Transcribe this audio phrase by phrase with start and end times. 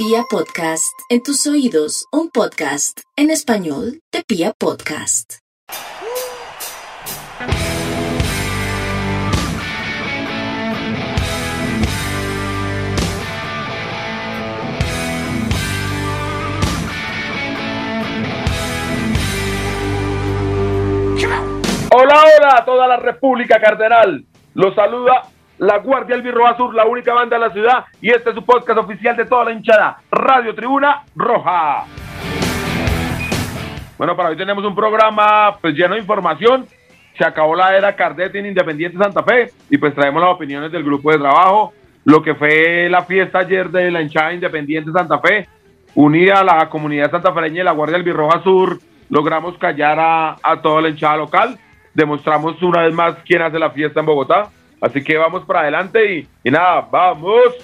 [0.00, 5.38] Pia Podcast, en tus oídos, un podcast en español de Pia Podcast.
[21.92, 24.24] Hola, hola a toda la República Cardenal.
[24.54, 25.24] Los saluda
[25.58, 28.78] la Guardia Albirroja Sur, la única banda de la ciudad, y este es su podcast
[28.78, 31.84] oficial de toda la hinchada, Radio Tribuna Roja.
[33.96, 36.66] Bueno, para hoy tenemos un programa pues lleno de información.
[37.16, 40.84] Se acabó la era Cardetti en Independiente Santa Fe y pues traemos las opiniones del
[40.84, 41.72] grupo de trabajo,
[42.04, 45.48] lo que fue la fiesta ayer de la hinchada Independiente Santa Fe,
[45.96, 48.78] unida a la comunidad santafereña y la Guardia Albirroja Sur,
[49.10, 51.58] logramos callar a, a toda la hinchada local,
[51.92, 56.18] demostramos una vez más quién hace la fiesta en Bogotá, Así que vamos para adelante
[56.18, 57.54] y, y nada, vamos.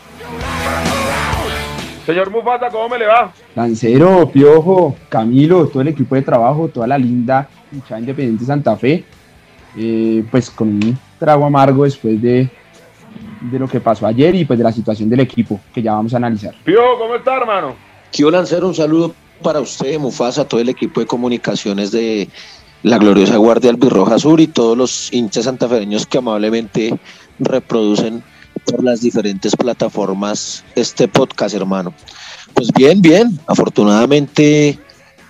[2.04, 3.32] Señor Mufasa, ¿cómo me le va?
[3.54, 9.04] Lancero, Piojo, Camilo, todo el equipo de trabajo, toda la linda hinchada independiente Santa Fe,
[9.76, 12.50] eh, pues con un trago amargo después de,
[13.40, 16.12] de lo que pasó ayer y pues de la situación del equipo que ya vamos
[16.12, 16.54] a analizar.
[16.62, 17.74] Piojo, ¿cómo está, hermano?
[18.12, 22.28] Quiero Lancero, un saludo para usted, Mufasa, todo el equipo de comunicaciones de
[22.84, 26.96] la gloriosa Guardia Albirroja Sur y todos los hinchas santafereños que amablemente
[27.38, 28.22] reproducen
[28.66, 31.94] por las diferentes plataformas este podcast, hermano.
[32.52, 34.78] Pues bien, bien, afortunadamente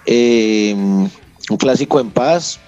[0.04, 2.58] eh, un clásico en paz,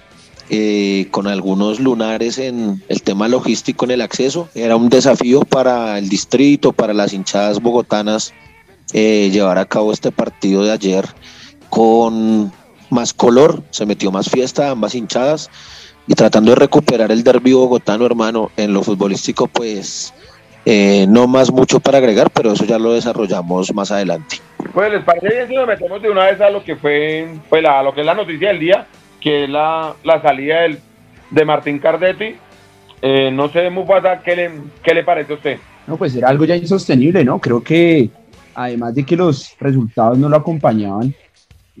[0.49, 4.47] eh, con algunos lunares en el tema logístico en el acceso.
[4.55, 8.33] Era un desafío para el distrito, para las hinchadas bogotanas,
[8.93, 11.05] eh, llevar a cabo este partido de ayer
[11.69, 12.53] con
[12.89, 15.49] más color, se metió más fiesta, ambas hinchadas
[16.07, 20.13] y tratando de recuperar el derbi bogotano, hermano, en lo futbolístico, pues
[20.65, 24.37] eh, no más mucho para agregar, pero eso ya lo desarrollamos más adelante.
[24.73, 27.63] Pues les parece bien si nos metemos de una vez a lo que fue, pues
[27.63, 28.87] la, lo que es la noticia del día,
[29.19, 30.79] que es la, la salida del,
[31.31, 32.35] de Martín Cardetti.
[33.01, 34.51] Eh, no sé, Mufasa, ¿qué le,
[34.81, 35.57] ¿qué le parece a usted?
[35.85, 37.39] No, pues era algo ya insostenible, ¿no?
[37.39, 38.09] Creo que
[38.55, 41.13] además de que los resultados no lo acompañaban,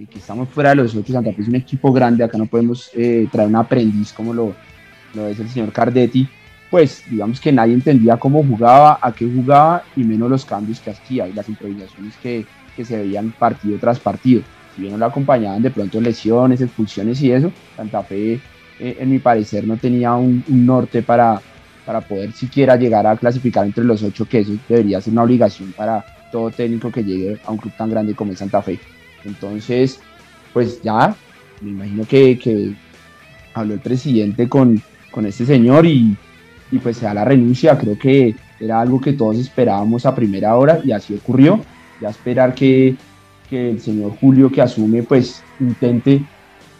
[0.05, 2.91] que estamos fuera de los otros, Santa Fe es un equipo grande, acá no podemos
[2.93, 4.53] eh, traer un aprendiz como lo,
[5.15, 6.27] lo es el señor Cardetti,
[6.69, 10.91] pues digamos que nadie entendía cómo jugaba, a qué jugaba y menos los cambios que
[10.91, 14.43] hacía y las improvisaciones que, que se veían partido tras partido.
[14.75, 18.39] Si bien no lo acompañaban de pronto lesiones, expulsiones y eso, Santa Fe,
[18.79, 21.41] eh, en mi parecer, no tenía un, norte para,
[21.85, 25.71] para poder siquiera llegar a clasificar entre los ocho, que eso debería ser una obligación
[25.71, 28.77] para todo técnico que llegue a un club tan grande como es Santa Fe.
[29.27, 29.99] Entonces,
[30.53, 31.15] pues ya,
[31.61, 32.73] me imagino que, que
[33.53, 36.15] habló el presidente con, con este señor y,
[36.71, 37.77] y, pues se da la renuncia.
[37.77, 41.59] Creo que era algo que todos esperábamos a primera hora y así ocurrió.
[42.01, 42.95] Ya esperar que,
[43.49, 46.23] que el señor Julio que asume pues intente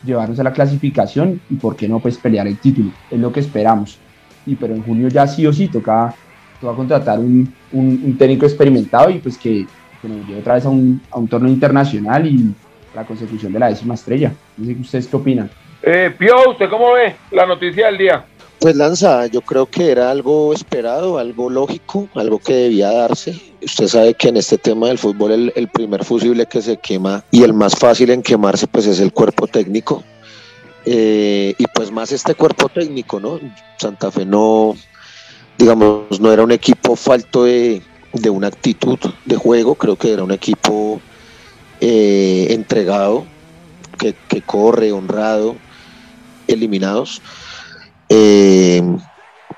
[0.05, 2.91] llevarnos a la clasificación y por qué no pues pelear el título.
[3.11, 3.97] Es lo que esperamos.
[4.45, 6.15] Y pero en junio ya sí o sí toca,
[6.61, 9.65] toca contratar un, un, un técnico experimentado y pues que,
[10.01, 12.53] que nos lleve otra vez a un, a un torneo internacional y
[12.95, 14.33] la consecución de la décima estrella.
[14.57, 15.49] No sé ustedes qué opinan.
[15.83, 18.25] Eh, Pio, ¿usted cómo ve la noticia del día?
[18.59, 23.39] Pues Lanza, yo creo que era algo esperado, algo lógico, algo que debía darse.
[23.61, 27.23] Usted sabe que en este tema del fútbol el, el primer fusible que se quema
[27.29, 30.03] y el más fácil en quemarse pues es el cuerpo técnico.
[30.89, 33.39] Eh, y pues más este cuerpo técnico, ¿no?
[33.77, 34.73] Santa Fe no,
[35.57, 37.81] digamos, no era un equipo falto de,
[38.13, 41.01] de una actitud de juego, creo que era un equipo
[41.79, 43.25] eh, entregado,
[43.97, 45.55] que, que, corre, honrado,
[46.47, 47.21] eliminados.
[48.09, 48.81] Eh,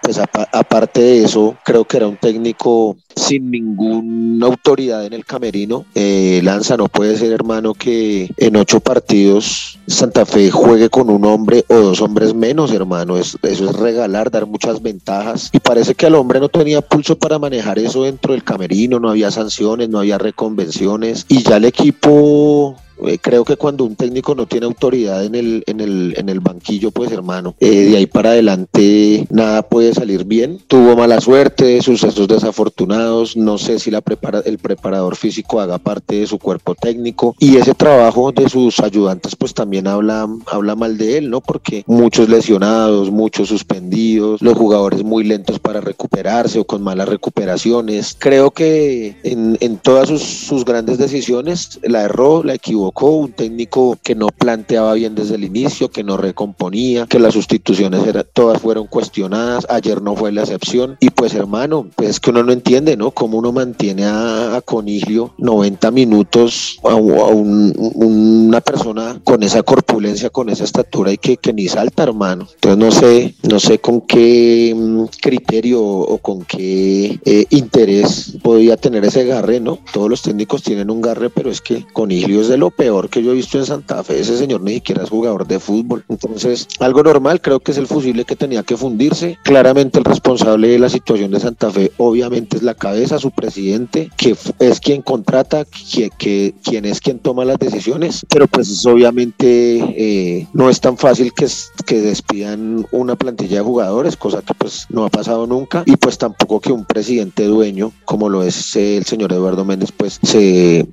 [0.02, 5.86] pues aparte de eso, creo que era un técnico sin ninguna autoridad en el camerino.
[5.94, 11.26] Eh, Lanza no puede ser hermano que en ocho partidos Santa Fe juegue con un
[11.26, 13.18] hombre o dos hombres menos, hermano.
[13.18, 15.50] Es, eso es regalar, dar muchas ventajas.
[15.52, 19.10] Y parece que el hombre no tenía pulso para manejar eso dentro del camerino, no
[19.10, 21.26] había sanciones, no había reconvenciones.
[21.28, 22.76] Y ya el equipo
[23.06, 26.40] eh, creo que cuando un técnico no tiene autoridad en el, en el, en el
[26.40, 30.60] banquillo, pues hermano, eh, de ahí para adelante nada puede salir bien.
[30.68, 36.16] Tuvo mala suerte, sucesos desafortunados, no sé si la prepara, el preparador físico haga parte
[36.16, 40.98] de su cuerpo técnico y ese trabajo de sus ayudantes pues también habla, habla mal
[40.98, 41.42] de él, ¿no?
[41.42, 48.16] Porque muchos lesionados, muchos suspendidos, los jugadores muy lentos para recuperarse o con malas recuperaciones.
[48.18, 53.98] Creo que en, en todas sus, sus grandes decisiones la erró, la equivocó un técnico
[54.04, 58.04] que no planteaba bien desde el inicio, que no recomponía, que las sustituciones
[58.34, 60.98] todas fueron cuestionadas, ayer no fue la excepción.
[61.00, 63.12] Y pues hermano, pues es que uno no entiende, ¿no?
[63.12, 70.64] Cómo uno mantiene a, Coniglio 90 minutos a, una persona con esa corpulencia, con esa
[70.64, 72.48] estatura y que, que ni salta, hermano.
[72.56, 78.78] Entonces no sé, no sé con qué mm, criterio o con qué eh, interés podía
[78.78, 79.80] tener ese garre, ¿no?
[79.94, 83.22] Todos los técnicos tienen un garre, pero es que Coniglio es de lo peor que
[83.22, 84.22] yo he visto en Santa Fe.
[84.22, 86.06] Ese señor ni siquiera es jugador de fútbol.
[86.08, 89.38] Entonces, algo normal, creo que es el fusible que tenía que fundirse.
[89.44, 94.10] Claramente el responsable de la situación de Santa Fe, obviamente es la cabeza, su presidente,
[94.16, 99.80] que es quien contrata, que, que quien es quien toma las decisiones, pero pues obviamente
[99.98, 101.48] eh, no es tan fácil que,
[101.86, 106.18] que despidan una plantilla de jugadores, cosa que pues no ha pasado nunca, y pues
[106.18, 110.88] tampoco que un presidente dueño, como lo es el señor Eduardo Méndez, pues se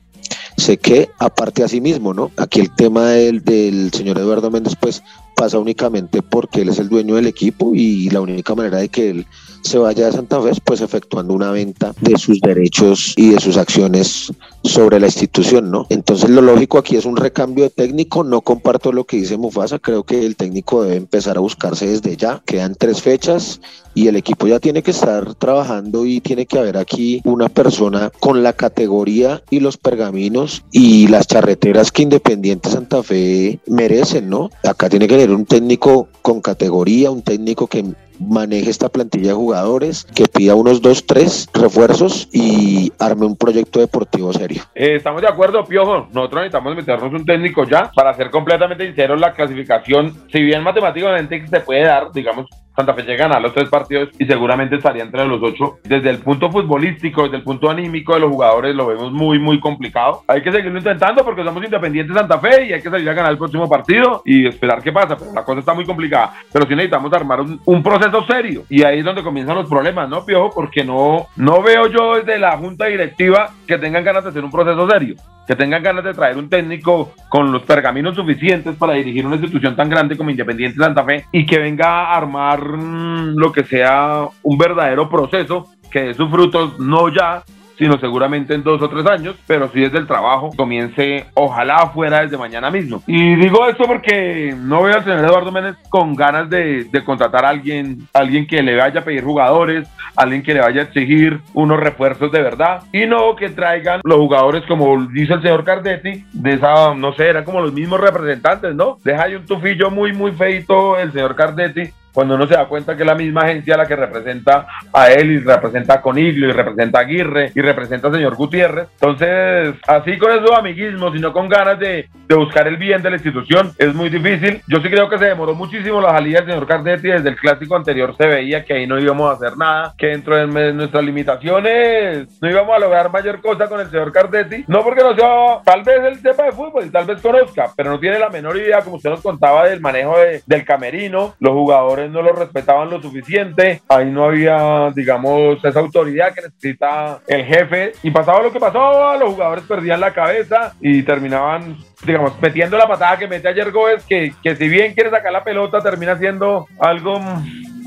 [0.57, 2.31] sé que aparte a sí mismo, ¿no?
[2.37, 5.03] Aquí el tema del, del señor Eduardo Méndez pues
[5.37, 9.11] pasa únicamente porque él es el dueño del equipo y la única manera de que
[9.11, 9.27] él
[9.67, 13.57] se vaya a Santa Fe pues efectuando una venta de sus derechos y de sus
[13.57, 14.33] acciones
[14.63, 15.87] sobre la institución, ¿no?
[15.91, 19.79] Entonces lo lógico aquí es un recambio de técnico, no comparto lo que dice Mufasa,
[19.79, 23.61] creo que el técnico debe empezar a buscarse desde ya, quedan tres fechas
[23.95, 28.11] y el equipo ya tiene que estar trabajando y tiene que haber aquí una persona
[28.21, 34.51] con la categoría y los pergaminos y las charreteras que Independiente Santa Fe merecen, ¿no?
[34.65, 37.85] Acá tiene que haber un técnico con categoría, un técnico que
[38.19, 43.81] maneje esta plantilla de jugadores, que pida unos dos, tres refuerzos y arme un proyecto
[43.81, 44.63] deportivo serio.
[44.75, 46.09] Eh, estamos de acuerdo, Piojo.
[46.13, 47.91] Nosotros necesitamos meternos un técnico ya.
[47.95, 53.03] Para ser completamente sinceros, la clasificación, si bien matemáticamente se puede dar, digamos, Santa Fe
[53.05, 55.79] llega a ganar los tres partidos y seguramente estaría entre los ocho.
[55.83, 59.59] Desde el punto futbolístico, desde el punto anímico de los jugadores, lo vemos muy, muy
[59.59, 60.23] complicado.
[60.29, 63.15] Hay que seguirlo intentando porque somos independientes de Santa Fe y hay que salir a
[63.15, 65.17] ganar el próximo partido y esperar qué pasa.
[65.17, 66.35] Pero la cosa está muy complicada.
[66.53, 68.65] Pero sí necesitamos armar un, proceso serio.
[68.69, 70.51] Y ahí es donde comienzan los problemas, ¿no, Piojo?
[70.55, 74.51] Porque no, no veo yo desde la junta directiva que tengan ganas de hacer un
[74.51, 75.15] proceso serio
[75.47, 79.77] que tengan ganas de traer un técnico con los pergaminos suficientes para dirigir una institución
[79.77, 84.27] tan grande como Independiente Santa Fe y que venga a armar mm, lo que sea
[84.43, 87.43] un verdadero proceso que dé sus frutos no ya,
[87.79, 92.23] sino seguramente en dos o tres años, pero si desde el trabajo comience, ojalá fuera
[92.23, 93.03] desde mañana mismo.
[93.07, 97.51] Y digo esto porque no veo al señor Eduardo Méndez con ganas de, contratar a
[97.51, 101.79] alguien, alguien que le vaya a pedir jugadores, alguien que le vaya a exigir unos
[101.79, 106.53] refuerzos de verdad, y no que traigan los jugadores como dice el señor Cardetti, de
[106.55, 108.99] esa, no sé, eran como los mismos representantes, ¿no?
[109.05, 112.97] Deja ahí un tufillo muy, muy feito el señor Cardetti cuando uno se da cuenta
[112.97, 116.53] que es la misma agencia la que representa a él y representa a Coniglio y
[116.53, 118.89] representa a Aguirre y representa al señor Gutiérrez.
[118.95, 123.71] Entonces, así con esos amiguismos, sino con ganas de, buscar el bien de la institución,
[123.77, 124.63] es muy difícil.
[124.67, 127.09] Yo sí creo que se demoró muchísimo la salida del señor Cardetti.
[127.09, 130.37] Desde el clásico anterior se veía que ahí no íbamos a hacer nada, que dentro
[130.37, 134.65] de nuestras limitaciones no íbamos a lograr mayor cosa con el señor Cardetti.
[134.69, 137.91] No porque no sea, tal vez él sepa de fútbol y tal vez conozca, pero
[137.91, 141.53] no tiene la menor idea, como usted nos contaba, del manejo de, del camerino, los
[141.53, 147.45] jugadores no lo respetaban lo suficiente, ahí no había, digamos, esa autoridad que necesita el
[147.45, 147.93] jefe.
[148.03, 152.89] Y pasaba lo que pasaba, los jugadores perdían la cabeza y terminaban, digamos, metiendo la
[152.89, 156.67] patada que mete ayer Gómez, que, que si bien quiere sacar la pelota, termina siendo
[156.79, 157.21] algo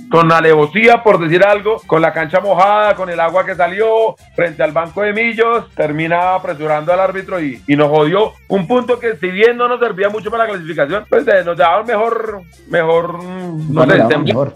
[0.09, 4.63] con alevosía, por decir algo, con la cancha mojada, con el agua que salió frente
[4.63, 9.15] al banco de Millos, termina apresurando al árbitro y, y nos jodió un punto que
[9.17, 13.23] si bien no nos servía mucho para la clasificación, pues eh, nos daba mejor, mejor,
[13.23, 14.53] no sé, mejor.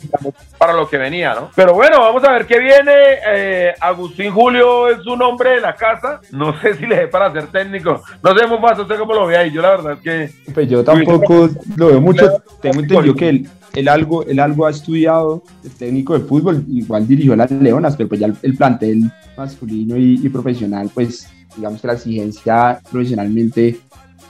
[0.57, 1.51] para lo que venía, ¿no?
[1.55, 2.93] Pero bueno, vamos a ver qué viene.
[3.27, 7.31] Eh, Agustín Julio es un hombre de la casa, no sé si le dé para
[7.31, 9.99] ser técnico, no sé muy fácil, usted cómo lo ve ahí, yo la verdad es
[9.99, 10.51] que...
[10.51, 14.69] Pues yo tampoco lo veo mucho, tengo entendido que él él algo, él algo ha
[14.69, 19.11] estudiado, el técnico de fútbol, igual dirigió a las Leonas, pero pues ya el, plantel
[19.35, 23.79] masculino y, profesional, pues digamos que la exigencia profesionalmente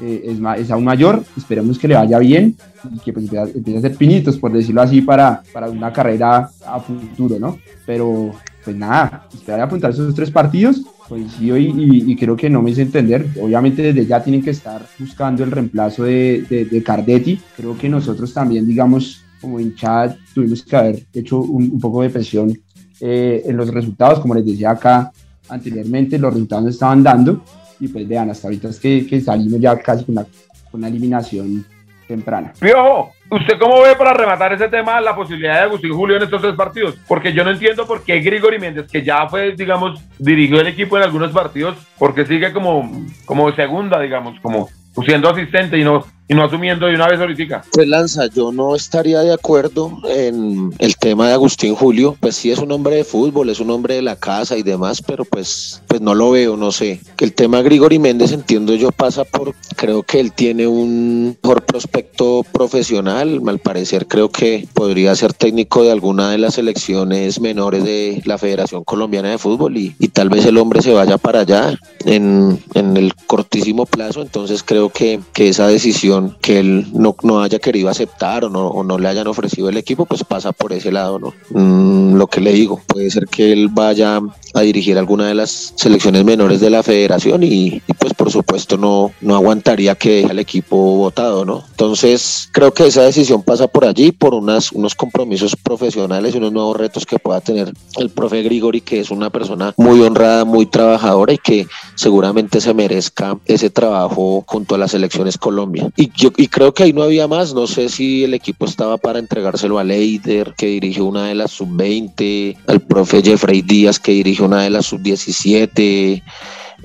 [0.01, 2.55] eh, es, es, aún mayor, esperemos que le vaya bien
[2.91, 6.79] y que pues empiece, a hacer pinitos, por decirlo así, para, para una carrera a
[6.79, 7.59] futuro, ¿no?
[7.85, 8.31] Pero
[8.63, 12.61] pues nada, esperar a apuntar esos tres partidos, pues sí, y, y, creo que no
[12.61, 16.81] me hice entender, obviamente desde ya tienen que estar buscando el reemplazo de, de, de
[16.81, 22.09] Cardetti, creo que nosotros también, digamos, como hinchada tuvimos que haber hecho un, poco de
[22.09, 22.57] presión
[23.01, 25.11] eh, en los resultados, como les decía acá
[25.49, 27.43] anteriormente, los resultados estaban dando
[27.79, 30.25] y pues vean, hasta ahorita es que, que salimos ya casi con
[30.71, 31.65] una, eliminación
[32.07, 32.53] temprana.
[32.57, 36.41] Piojo, ¿usted cómo ve para rematar ese tema la posibilidad de Agustín Julio en estos
[36.41, 36.95] tres partidos?
[37.05, 40.95] Porque yo no entiendo por qué Grigori Méndez, que ya fue, digamos, dirigió el equipo
[40.95, 44.69] en algunos partidos, porque sigue como, como segunda, digamos, como
[45.05, 47.63] siendo asistente y no y no asumiendo de una vez ahorita.
[47.71, 52.51] Pues Lanza, yo no estaría de acuerdo en el tema de Agustín Julio, pues sí
[52.51, 55.81] es un hombre de fútbol, es un hombre de la casa y demás, pero pues,
[55.87, 56.99] pues no lo veo, no sé.
[57.19, 62.43] El tema Grigori Méndez entiendo yo pasa por, creo que él tiene un mejor prospecto
[62.51, 68.21] profesional, al parecer creo que podría ser técnico de alguna de las selecciones menores de
[68.25, 71.77] la Federación Colombiana de Fútbol y, y tal vez el hombre se vaya para allá
[72.05, 77.41] en, en el cortísimo plazo, entonces creo que, que esa decisión que él no, no
[77.41, 80.91] haya querido aceptar o no, no, le hayan ofrecido el equipo, pues pasa por ese
[80.91, 81.33] lado, ¿no?
[81.49, 84.21] Mm, lo que le digo, puede ser que él vaya
[84.53, 89.11] a dirigir alguna de las selecciones menores de la federación y, pues por supuesto no,
[89.21, 91.63] no aguantaría que deje al equipo votado, ¿no?
[91.71, 96.51] Entonces creo que esa decisión pasa por allí, por unas, unos compromisos profesionales y unos
[96.51, 100.65] nuevos retos que pueda tener el profe Grigori, que es una persona muy honrada, muy
[100.65, 105.89] trabajadora y que seguramente se merezca ese trabajo junto a las selecciones Colombia.
[106.15, 109.19] Yo y creo que ahí no había más, no sé si el equipo estaba para
[109.19, 114.45] entregárselo a Leider, que dirigió una de las sub-20, al profe Jeffrey Díaz, que dirigió
[114.45, 116.23] una de las sub-17.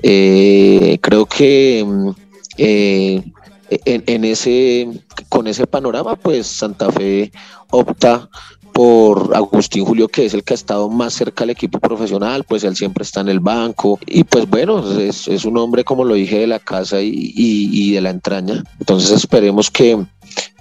[0.01, 2.09] Eh, creo que mm,
[2.57, 3.23] eh,
[3.69, 4.87] en, ese,
[5.29, 7.31] con ese panorama, pues Santa Fe
[7.69, 8.29] opta
[8.73, 12.63] por Agustín Julio, que es el que ha estado más cerca al equipo profesional, pues
[12.63, 16.39] él siempre está en el banco y pues bueno, es, un hombre, como lo dije,
[16.39, 18.63] de la casa y, de la entraña.
[18.79, 20.05] Entonces esperemos que,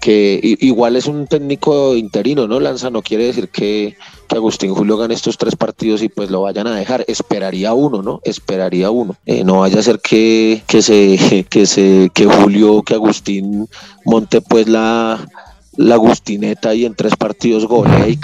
[0.00, 2.60] que igual es un técnico interino, ¿no?
[2.60, 3.96] Lanza no quiere decir que,
[4.30, 7.02] Agustín Julio gane estos tres partidos y pues lo vayan a dejar.
[7.08, 8.20] Esperaría uno, ¿no?
[8.24, 9.16] Esperaría uno.
[9.24, 13.68] Eh, no vaya a ser que, que se, que se, que Julio, que Agustín
[14.04, 15.26] monte pues la
[15.78, 18.18] la Agustineta y en tres partidos golea y,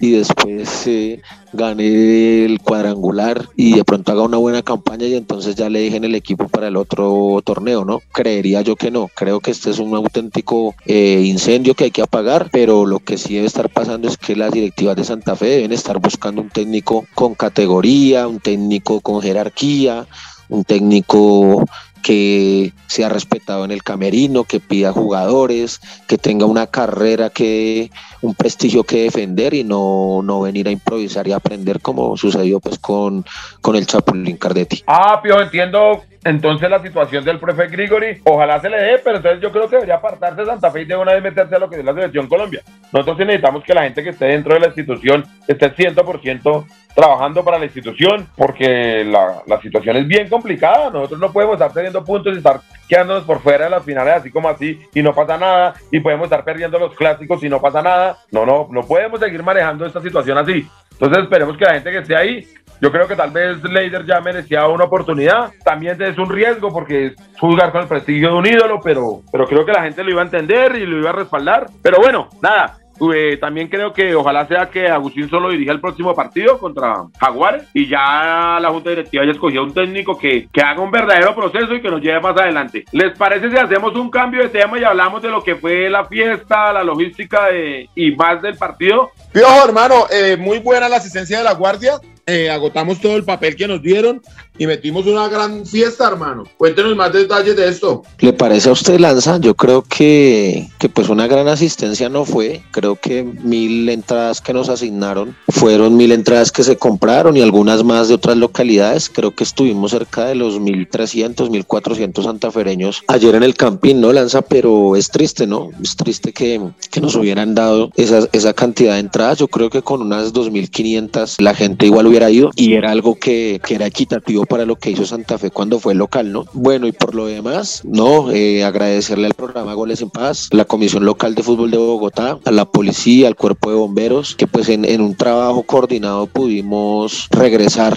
[0.00, 1.22] y después eh,
[1.52, 6.02] gane el cuadrangular y de pronto haga una buena campaña y entonces ya le dejen
[6.02, 8.02] el equipo para el otro torneo, ¿no?
[8.12, 9.08] Creería yo que no.
[9.14, 13.16] Creo que este es un auténtico eh, incendio que hay que apagar, pero lo que
[13.16, 16.50] sí debe estar pasando es que las directivas de Santa Fe deben estar buscando un
[16.50, 20.08] técnico con categoría, un técnico con jerarquía,
[20.48, 21.64] un técnico
[22.02, 27.90] que sea respetado en el camerino, que pida jugadores, que tenga una carrera que,
[28.20, 32.78] un prestigio que defender y no, no venir a improvisar y aprender como sucedió pues
[32.78, 33.24] con,
[33.60, 34.82] con el Chapulín Cardetti.
[34.86, 39.40] Ah, Pio, entiendo entonces la situación del profe Grigori, ojalá se le dé, pero entonces
[39.40, 41.80] yo creo que debería apartarse Santa Fe y de una vez meterse a lo que
[41.80, 42.62] es la selección Colombia.
[42.92, 47.58] Nosotros necesitamos que la gente que esté dentro de la institución esté 100% trabajando para
[47.58, 50.90] la institución, porque la, la, situación es bien complicada.
[50.90, 54.30] Nosotros no podemos estar teniendo puntos y estar quedándonos por fuera de las finales así
[54.30, 57.82] como así y no pasa nada, y podemos estar perdiendo los clásicos y no pasa
[57.82, 58.18] nada.
[58.30, 60.68] No, no, no podemos seguir manejando esta situación así.
[61.02, 62.46] Entonces esperemos que la gente que esté ahí
[62.80, 65.52] yo creo que tal vez Leider ya merecía una oportunidad.
[65.64, 69.46] También es un riesgo porque es jugar con el prestigio de un ídolo, pero, pero
[69.46, 71.66] creo que la gente lo iba a entender y lo iba a respaldar.
[71.80, 72.78] Pero bueno, nada,
[73.12, 77.64] eh, también creo que ojalá sea que Agustín solo dirija el próximo partido contra Jaguares
[77.74, 81.74] y ya la Junta Directiva ya escogió un técnico que, que haga un verdadero proceso
[81.74, 82.84] y que nos lleve más adelante.
[82.92, 86.04] ¿Les parece si hacemos un cambio de tema y hablamos de lo que fue la
[86.04, 89.10] fiesta, la logística y más del partido?
[89.32, 91.92] Piojo, hermano, eh, muy buena la asistencia de la Guardia.
[92.26, 94.20] Eh, agotamos todo el papel que nos dieron
[94.62, 96.44] y metimos una gran fiesta, hermano.
[96.56, 98.04] Cuéntenos más detalles de esto.
[98.20, 99.38] ¿Le parece a usted, Lanza?
[99.38, 102.62] Yo creo que, que pues una gran asistencia no fue.
[102.70, 107.82] Creo que mil entradas que nos asignaron fueron mil entradas que se compraron y algunas
[107.82, 109.10] más de otras localidades.
[109.10, 114.42] Creo que estuvimos cerca de los 1300, 1400 santafereños ayer en el campín, ¿no, Lanza?
[114.42, 115.70] Pero es triste, ¿no?
[115.82, 119.38] Es triste que, que nos hubieran dado esa, esa cantidad de entradas.
[119.38, 123.60] Yo creo que con unas 2500 la gente igual hubiera ido y era algo que,
[123.64, 126.44] que era equitativo para lo que hizo Santa Fe cuando fue local, ¿no?
[126.52, 131.06] Bueno, y por lo demás, no, eh, agradecerle al programa Goles en Paz, la Comisión
[131.06, 134.84] Local de Fútbol de Bogotá, a la policía, al cuerpo de bomberos, que pues en,
[134.84, 137.96] en un trabajo coordinado pudimos regresar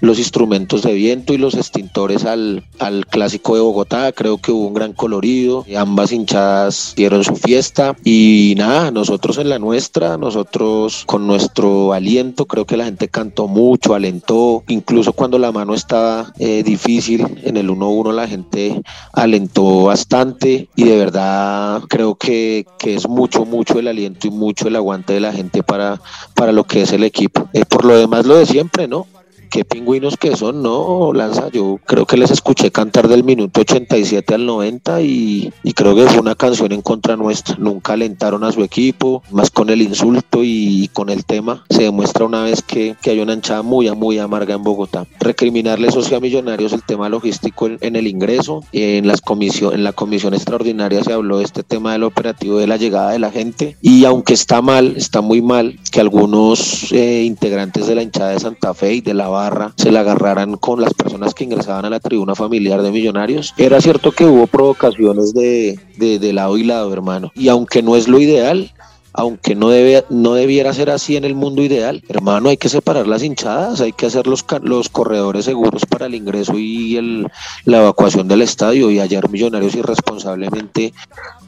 [0.00, 4.12] los instrumentos de viento y los extintores al, al clásico de Bogotá.
[4.12, 5.64] Creo que hubo un gran colorido.
[5.76, 12.46] Ambas hinchadas dieron su fiesta y nada, nosotros en la nuestra, nosotros con nuestro aliento,
[12.46, 14.62] creo que la gente cantó mucho, alentó.
[14.68, 18.80] Incluso cuando la mano estaba eh, difícil en el 1-1, la gente
[19.12, 24.68] alentó bastante y de verdad creo que, que, es mucho, mucho el aliento y mucho
[24.68, 26.00] el aguante de la gente para,
[26.34, 27.48] para lo que es el equipo.
[27.52, 29.06] Eh, por lo demás, lo de siempre, ¿no?
[29.48, 31.48] Qué pingüinos que son, ¿no, Lanza?
[31.50, 36.06] Yo creo que les escuché cantar del minuto 87 al 90 y, y creo que
[36.06, 37.56] fue una canción en contra nuestra.
[37.58, 41.64] Nunca alentaron a su equipo, más con el insulto y con el tema.
[41.70, 45.06] Se demuestra una vez que, que hay una hinchada muy, muy amarga en Bogotá.
[45.20, 48.64] Recriminarle eso a Millonarios el tema logístico en, en el ingreso.
[48.72, 52.66] En, las comisión, en la comisión extraordinaria se habló de este tema del operativo de
[52.66, 57.24] la llegada de la gente y aunque está mal, está muy mal que algunos eh,
[57.24, 59.28] integrantes de la hinchada de Santa Fe y de la
[59.76, 63.54] se la agarraran con las personas que ingresaban a la tribuna familiar de Millonarios.
[63.56, 67.30] Era cierto que hubo provocaciones de, de, de lado y lado, hermano.
[67.34, 68.72] Y aunque no es lo ideal,
[69.12, 72.02] aunque no, debe, no debiera ser así en el mundo ideal.
[72.08, 76.14] Hermano, hay que separar las hinchadas, hay que hacer los, los corredores seguros para el
[76.14, 77.26] ingreso y el,
[77.64, 78.90] la evacuación del estadio.
[78.90, 80.92] Y ayer Millonarios irresponsablemente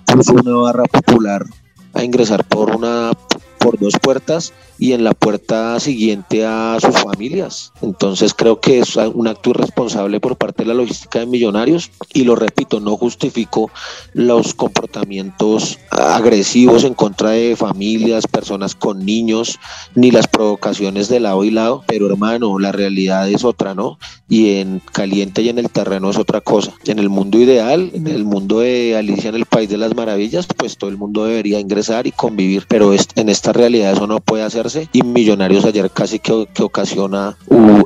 [0.05, 1.45] puso una barra popular
[1.95, 3.13] a ingresar por una
[3.59, 7.71] por dos puertas y en la puerta siguiente a sus familias.
[7.83, 12.25] Entonces creo que es un acto irresponsable por parte de la logística de Millonarios y
[12.25, 13.71] lo repito, no justifico
[14.15, 19.59] los comportamientos agresivos en contra de familias, personas con niños,
[19.95, 23.99] ni las provocaciones de lado y lado, pero hermano, la realidad es otra, ¿no?
[24.31, 26.73] Y en caliente y en el terreno es otra cosa.
[26.87, 30.47] En el mundo ideal, en el mundo de Alicia en el País de las Maravillas,
[30.47, 34.43] pues todo el mundo debería ingresar y convivir, pero en esta realidad eso no puede
[34.43, 37.37] hacer y Millonarios ayer casi que, que ocasiona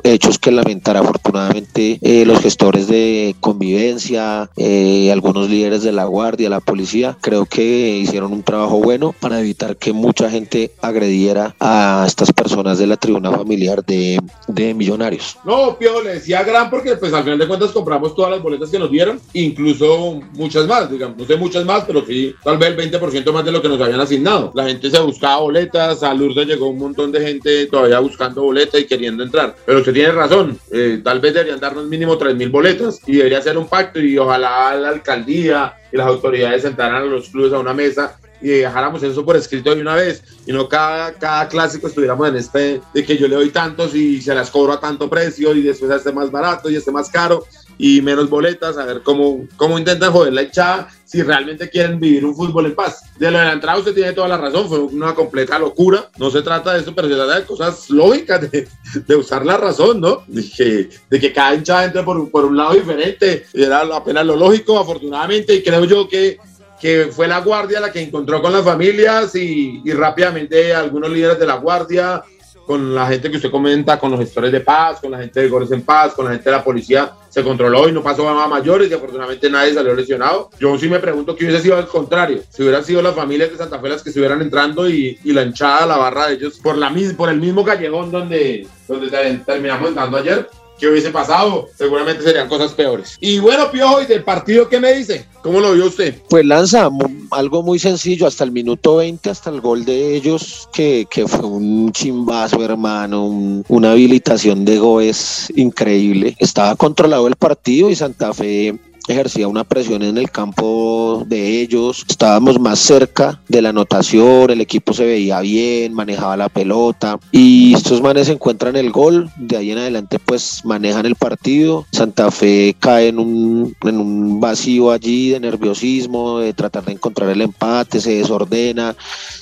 [0.03, 6.49] hechos que lamentar afortunadamente eh, los gestores de convivencia, eh, algunos líderes de la guardia,
[6.49, 12.03] la policía, creo que hicieron un trabajo bueno para evitar que mucha gente agrediera a
[12.07, 15.37] estas personas de la tribuna familiar de, de Millonarios.
[15.43, 18.69] No, Pio, le decía gran porque pues al final de cuentas compramos todas las boletas
[18.69, 22.69] que nos dieron, incluso muchas más, digamos, no sé muchas más, pero sí tal vez
[22.69, 24.51] el 20% más de lo que nos habían asignado.
[24.53, 28.81] La gente se buscaba boletas, a Lourdes llegó un montón de gente todavía buscando boletas
[28.81, 29.55] y queriendo entrar.
[29.65, 33.41] Pero usted tiene razón, eh, tal vez deberían darnos mínimo 3 mil boletas y debería
[33.41, 37.59] ser un pacto y ojalá la alcaldía y las autoridades sentaran a los clubes a
[37.59, 41.87] una mesa y dejáramos eso por escrito de una vez y no cada, cada clásico
[41.87, 45.09] estuviéramos en este de que yo le doy tantos y se las cobro a tanto
[45.09, 47.45] precio y después a este más barato y este más caro
[47.77, 52.25] y menos boletas, a ver cómo, cómo intentan joder la echada si realmente quieren vivir
[52.25, 53.03] un fútbol en paz.
[53.17, 56.09] De lo de la entrada usted tiene toda la razón, fue una completa locura.
[56.17, 60.01] No se trata de eso, pero se trata de cosas lógicas, de, usar la razón,
[60.01, 60.23] ¿no?
[60.27, 65.63] De que, cada hinchada entre por, un lado diferente, era apenas lo lógico, afortunadamente, y
[65.63, 66.37] creo yo que
[66.81, 71.39] que fue la guardia la que encontró con las familias y, y rápidamente algunos líderes
[71.39, 72.21] de la guardia
[72.65, 75.49] con la gente que usted comenta, con los gestores de paz, con la gente de
[75.49, 78.47] Goles en Paz, con la gente de la policía, se controló y no pasó a
[78.47, 80.49] mayores y afortunadamente nadie salió lesionado.
[80.59, 83.57] Yo sí me pregunto qué hubiese sido al contrario, si hubieran sido las familias de
[83.57, 86.77] Santa Fe las que estuvieran entrando y, y la hinchada, la barra de ellos, por,
[86.77, 89.09] la, por el mismo callejón donde, donde
[89.45, 90.49] terminamos entrando ayer,
[90.79, 91.67] ¿Qué hubiese pasado?
[91.75, 93.17] Seguramente serían cosas peores.
[93.19, 95.25] Y bueno, Piojo, ¿y del partido qué me dice?
[95.41, 96.15] ¿Cómo lo vio usted?
[96.29, 96.89] Pues lanza
[97.31, 101.45] algo muy sencillo, hasta el minuto 20, hasta el gol de ellos, que, que fue
[101.45, 106.35] un chimbazo, hermano, una habilitación de Goes increíble.
[106.39, 112.05] Estaba controlado el partido y Santa Fe ejercía una presión en el campo de ellos,
[112.07, 117.73] estábamos más cerca de la anotación, el equipo se veía bien, manejaba la pelota y
[117.73, 122.75] estos manes encuentran el gol, de ahí en adelante pues manejan el partido, Santa Fe
[122.79, 128.01] cae en un, en un vacío allí de nerviosismo, de tratar de encontrar el empate,
[128.01, 128.95] se desordena,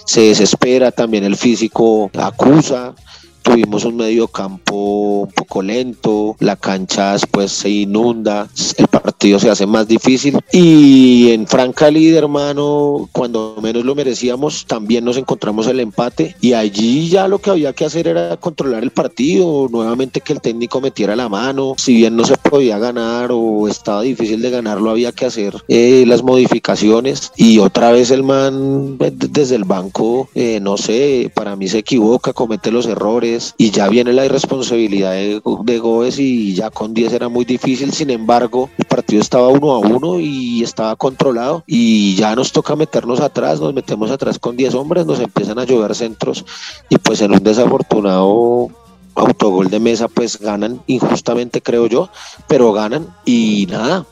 [0.05, 2.93] se desespera, también el físico acusa,
[3.43, 9.49] tuvimos un medio campo un poco lento, la cancha después se inunda, el partido se
[9.49, 10.39] hace más difícil.
[10.51, 16.35] Y en franca líder, hermano, cuando menos lo merecíamos, también nos encontramos el empate.
[16.41, 20.41] Y allí ya lo que había que hacer era controlar el partido, nuevamente que el
[20.41, 24.89] técnico metiera la mano, si bien no se podía ganar o estaba difícil de ganarlo,
[24.89, 27.31] había que hacer eh, las modificaciones.
[27.35, 31.79] Y otra vez el man eh, desde el banco, eh, no sé, para mí se
[31.79, 37.13] equivoca, comete los errores y ya viene la irresponsabilidad de, Goes y ya con 10
[37.13, 42.15] era muy difícil, sin embargo el partido estaba uno a uno y estaba controlado y
[42.15, 45.95] ya nos toca meternos atrás, nos metemos atrás con 10 hombres, nos empiezan a llover
[45.95, 46.45] centros
[46.89, 48.69] y pues en un desafortunado
[49.15, 52.09] autogol de mesa pues ganan injustamente creo yo,
[52.47, 54.05] pero ganan y nada,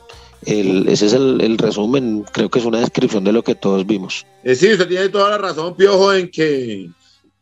[0.44, 4.26] ese es el, el, resumen, creo que es una descripción de lo que todos vimos.
[4.42, 6.90] Eh, sí, usted tiene toda la razón, Piojo, en que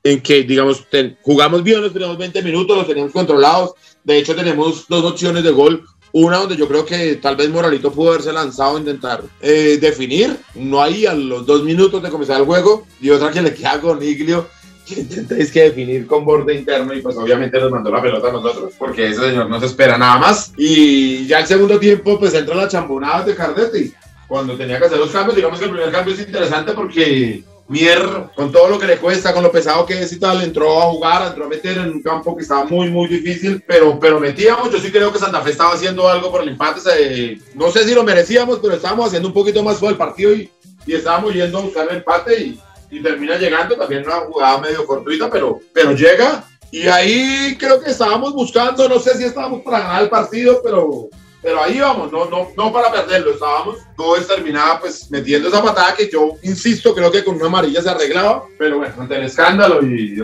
[0.03, 0.87] en que, digamos,
[1.23, 3.73] jugamos bien los primeros 20 minutos, los teníamos controlados.
[4.03, 5.85] De hecho, tenemos dos opciones de gol.
[6.13, 10.37] Una donde yo creo que tal vez Moralito pudo haberse lanzado a intentar eh, definir,
[10.57, 13.81] no ahí a los dos minutos de comenzar el juego, y otra que le queda
[13.81, 14.49] con Iglio,
[14.97, 16.93] intentéis que definir con borde interno.
[16.95, 19.97] Y pues obviamente nos mandó la pelota a nosotros porque ese señor no se espera
[19.97, 20.53] nada más.
[20.57, 23.93] Y ya el segundo tiempo pues entra la chambonada de Cardetti.
[24.27, 28.03] Cuando tenía que hacer los cambios digamos que el primer cambio es interesante porque Mier
[28.35, 30.87] con todo lo que le cuesta con lo pesado que es y tal entró a
[30.87, 34.71] jugar entró a meter en un campo que estaba muy muy difícil pero pero metíamos
[34.71, 37.95] yo sí creo que Santa Fe estaba haciendo algo por el empate no sé si
[37.95, 40.51] lo merecíamos pero estábamos haciendo un poquito más fuerte el partido y,
[40.85, 44.85] y estábamos yendo a buscar el empate y y termina llegando, también una jugada medio
[44.85, 46.45] fortuita, pero, pero llega.
[46.73, 51.09] Y ahí creo que estábamos buscando, no sé si estábamos para ganar el partido, pero,
[51.43, 53.77] pero ahí vamos, no, no, no para perderlo, estábamos.
[54.01, 57.91] Todo terminaba pues metiendo esa patada que yo insisto, creo que con una amarilla se
[57.91, 60.21] arreglaba, pero bueno, ante el escándalo y, y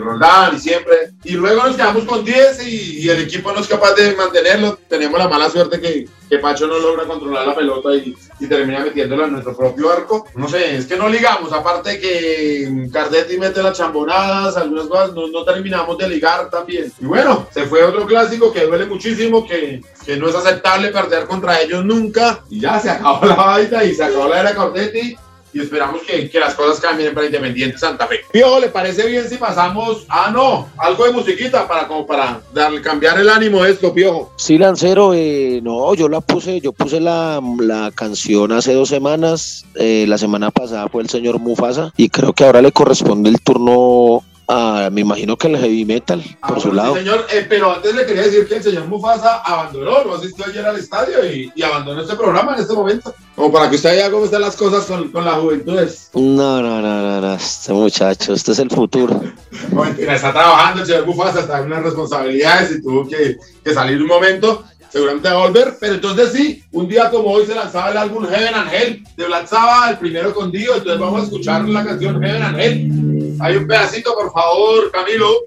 [0.55, 1.11] y siempre.
[1.23, 4.79] Y luego nos quedamos con 10 y, y, el equipo no es capaz de mantenerlo.
[4.87, 8.79] Tenemos la mala suerte que, que Pacho no logra controlar la pelota y, y, termina
[8.79, 10.25] metiéndola en nuestro propio arco.
[10.35, 15.27] No sé, es que no ligamos, aparte que Cardetti mete las chambonadas, algunas cosas, no,
[15.27, 16.91] no, terminamos de ligar también.
[16.99, 21.25] Y bueno, se fue otro clásico que duele muchísimo, que, que no es aceptable perder
[21.25, 22.43] contra ellos nunca.
[22.49, 25.17] Y ya se acabó la vaina y se acabó la era Cardetti
[25.53, 28.19] y esperamos que, que, las cosas cambien para Independiente Santa Fe.
[28.31, 30.05] Piojo, ¿le parece bien si pasamos?
[30.09, 34.33] Ah, no, algo de musiquita para como para darle, cambiar el ánimo de esto, Piojo.
[34.35, 39.65] Sí, Lancero, eh, no, yo la puse, yo puse la, la canción hace dos semanas,
[39.75, 43.41] eh, la semana pasada fue el señor Mufasa y creo que ahora le corresponde el
[43.41, 46.93] turno Ah, me imagino que el heavy metal, ah, por bueno, su lado.
[46.93, 50.45] Sí, señor, eh, pero antes le quería decir que el señor Mufasa abandonó, no asistió
[50.45, 53.13] ayer al estadio y, y, abandonó este programa en este momento.
[53.35, 55.77] Como para que usted vea cómo están las cosas con, con la juventud.
[56.13, 59.21] No, no, no, no, no, este muchacho, este es el futuro.
[59.71, 63.73] no, mentira, está trabajando el señor Mufasa, está en unas responsabilidades y tuvo que, que
[63.73, 67.53] salir un momento seguramente va a volver, pero entonces sí, un día como hoy se
[67.53, 71.21] lanzaba el álbum Heaven and Hell de Black Sabbath, el primero con Dio, entonces vamos
[71.21, 73.16] a escuchar la canción Heaven and Hell.
[73.39, 75.45] Hay un pedacito, por favor, Camilo.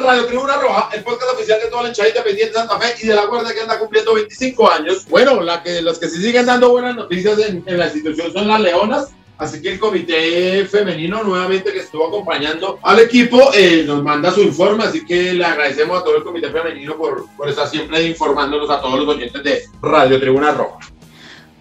[0.00, 3.06] Radio Tribuna Roja, el podcast oficial de toda la hinchada independiente de Santa Fe y
[3.06, 5.06] de la Guardia que anda cumpliendo 25 años.
[5.08, 8.48] Bueno, la que, los que sí siguen dando buenas noticias en, en la institución son
[8.48, 9.08] las Leonas.
[9.36, 14.42] Así que el comité femenino nuevamente que estuvo acompañando al equipo eh, nos manda su
[14.42, 18.68] informe, así que le agradecemos a todo el comité femenino por, por estar siempre informándonos
[18.68, 20.78] a todos los oyentes de Radio Tribuna Roja.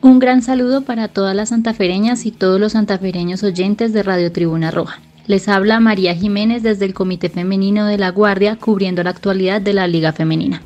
[0.01, 4.71] Un gran saludo para todas las santafereñas y todos los santafereños oyentes de Radio Tribuna
[4.71, 4.99] Roja.
[5.29, 9.73] Les habla María Jiménez desde el Comité Femenino de la Guardia cubriendo la actualidad de
[9.73, 10.63] la Liga Femenina.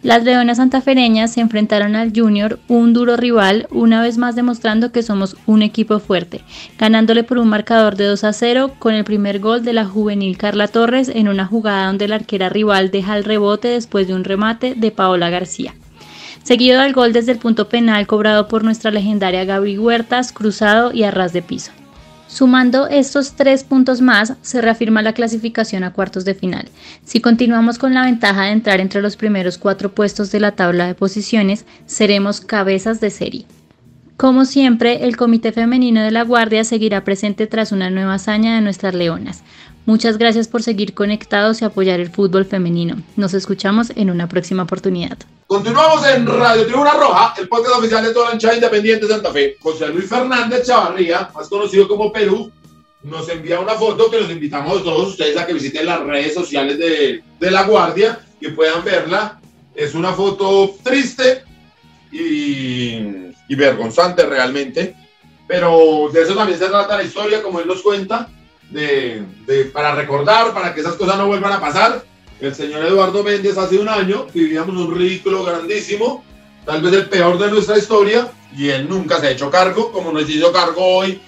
[0.00, 5.02] Las Leonas Santafereñas se enfrentaron al Junior, un duro rival, una vez más demostrando que
[5.02, 6.42] somos un equipo fuerte,
[6.78, 10.38] ganándole por un marcador de 2 a 0 con el primer gol de la juvenil
[10.38, 14.22] Carla Torres en una jugada donde la arquera rival deja el rebote después de un
[14.22, 15.74] remate de Paola García.
[16.44, 21.02] Seguido del gol desde el punto penal cobrado por nuestra legendaria Gaby Huertas, cruzado y
[21.02, 21.72] a ras de piso.
[22.28, 26.68] Sumando estos tres puntos más, se reafirma la clasificación a cuartos de final.
[27.04, 30.86] Si continuamos con la ventaja de entrar entre los primeros cuatro puestos de la tabla
[30.86, 33.46] de posiciones, seremos cabezas de serie.
[34.16, 38.62] Como siempre, el Comité Femenino de la Guardia seguirá presente tras una nueva hazaña de
[38.62, 39.42] nuestras leonas.
[39.84, 42.96] Muchas gracias por seguir conectados y apoyar el fútbol femenino.
[43.16, 45.18] Nos escuchamos en una próxima oportunidad.
[45.46, 49.30] Continuamos en Radio Tribuna Roja, el podcast oficial de toda la hinchada independiente de Santa
[49.30, 49.56] Fe.
[49.60, 52.50] José Luis Fernández Chavarría, más conocido como Perú,
[53.04, 56.34] nos envía una foto que los invitamos a todos ustedes a que visiten las redes
[56.34, 59.40] sociales de, de La Guardia y puedan verla.
[59.72, 61.44] Es una foto triste
[62.10, 62.96] y,
[63.48, 64.96] y vergonzante realmente,
[65.46, 68.28] pero de eso también se trata la historia, como él nos cuenta,
[68.68, 72.02] de, de, para recordar, para que esas cosas no vuelvan a pasar
[72.40, 76.24] el señor Eduardo Méndez hace un año vivíamos un ridículo grandísimo,
[76.64, 80.12] tal vez el peor de nuestra historia, y él nunca se ha hecho cargo, como
[80.12, 81.20] no se hizo cargo hoy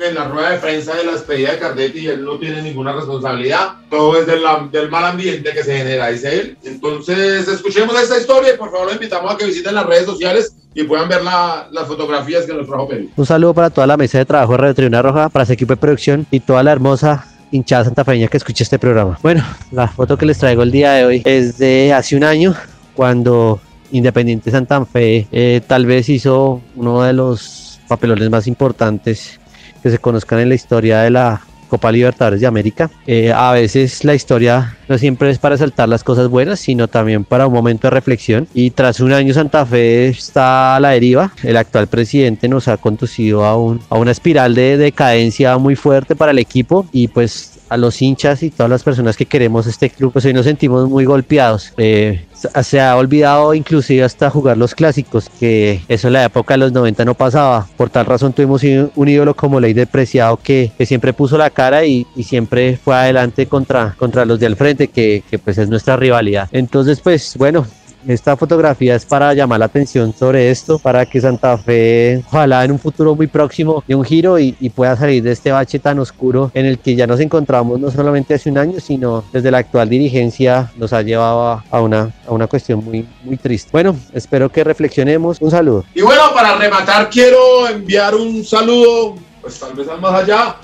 [0.00, 2.92] en la rueda de prensa de la despedida de Cardetti, y él no tiene ninguna
[2.92, 3.74] responsabilidad.
[3.88, 6.58] Todo es del, mal ambiente que se genera, dice él.
[6.64, 10.82] Entonces, escuchemos esta historia y por favor, invitamos a que visiten las redes sociales y
[10.82, 13.08] puedan ver la, las fotografías que nos trajo Perú.
[13.14, 15.74] Un saludo para toda la mesa de trabajo de Radio Tribuna Roja, para ese equipo
[15.74, 19.18] de producción y toda la hermosa hinchada santafeña que escuche este programa.
[19.22, 22.54] Bueno, la foto que les traigo el día de hoy es de hace un año,
[22.94, 23.60] cuando
[23.92, 29.38] Independiente Santa Fe eh, tal vez hizo uno de los papelones más importantes
[29.82, 31.42] que se conozcan en la historia de la
[31.74, 32.88] Copa Libertadores de América.
[33.04, 37.24] Eh, a veces la historia no siempre es para saltar las cosas buenas, sino también
[37.24, 38.46] para un momento de reflexión.
[38.54, 41.32] Y tras un año Santa Fe está a la deriva.
[41.42, 46.30] El actual presidente nos ha conducido a, a una espiral de decadencia muy fuerte para
[46.30, 50.12] el equipo y pues a los hinchas y todas las personas que queremos este club,
[50.12, 51.72] pues hoy nos sentimos muy golpeados.
[51.76, 52.24] Eh,
[52.62, 56.72] se ha olvidado inclusive hasta jugar los clásicos, que eso en la época de los
[56.72, 57.66] 90 no pasaba.
[57.76, 58.62] Por tal razón tuvimos
[58.94, 63.46] un ídolo como Ley Depreciado que, que siempre puso la cara y, siempre fue adelante
[63.46, 66.48] contra, contra los de al frente, que, que pues es nuestra rivalidad.
[66.52, 67.66] Entonces pues bueno,
[68.06, 72.72] esta fotografía es para llamar la atención sobre esto, para que Santa Fe, ojalá en
[72.72, 76.50] un futuro muy próximo, dé un giro y, pueda salir de este bache tan oscuro
[76.52, 79.88] en el que ya nos encontramos no solamente hace un año, sino desde la actual
[79.88, 83.68] dirigencia nos ha llevado a una, a una cuestión muy, muy triste.
[83.70, 85.38] Bueno, espero que reflexionemos.
[85.40, 85.84] Un saludo.
[85.94, 90.56] Y bueno, para rematar, quiero enviar un saludo, pues tal vez al más allá,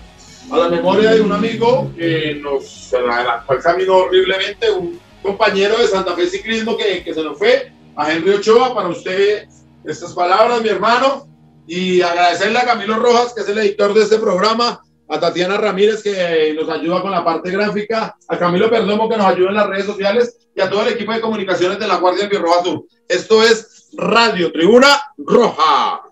[0.51, 5.87] a la memoria de un amigo que nos adelantó el camino horriblemente, un compañero de
[5.89, 9.47] Santa Fe Ciclismo que, que se nos fue, a Henry Ochoa, para usted
[9.85, 11.27] estas palabras, mi hermano,
[11.67, 16.03] y agradecerle a Camilo Rojas, que es el editor de este programa, a Tatiana Ramírez,
[16.03, 19.67] que nos ayuda con la parte gráfica, a Camilo Perdomo, que nos ayuda en las
[19.67, 22.85] redes sociales, y a todo el equipo de comunicaciones de la Guardia del Birroja Sur.
[23.09, 26.03] Esto es Radio Tribuna Roja.